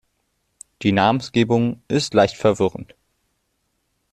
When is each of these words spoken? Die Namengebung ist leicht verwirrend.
Die 0.81 0.93
Namengebung 0.93 1.83
ist 1.87 2.15
leicht 2.15 2.35
verwirrend. 2.35 2.95